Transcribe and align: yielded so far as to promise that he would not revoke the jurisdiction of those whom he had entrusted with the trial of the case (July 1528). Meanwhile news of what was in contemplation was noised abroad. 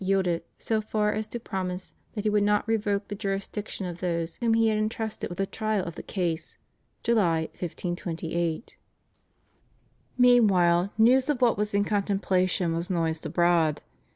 yielded 0.03 0.41
so 0.57 0.81
far 0.81 1.11
as 1.11 1.27
to 1.27 1.39
promise 1.39 1.93
that 2.15 2.23
he 2.23 2.29
would 2.31 2.41
not 2.41 2.67
revoke 2.67 3.07
the 3.07 3.13
jurisdiction 3.13 3.85
of 3.85 3.99
those 3.99 4.37
whom 4.37 4.55
he 4.55 4.69
had 4.69 4.75
entrusted 4.79 5.29
with 5.29 5.37
the 5.37 5.45
trial 5.45 5.85
of 5.85 5.93
the 5.93 6.01
case 6.01 6.57
(July 7.03 7.41
1528). 7.59 8.77
Meanwhile 10.17 10.91
news 10.97 11.29
of 11.29 11.39
what 11.39 11.55
was 11.55 11.75
in 11.75 11.83
contemplation 11.83 12.73
was 12.73 12.89
noised 12.89 13.27
abroad. 13.27 13.83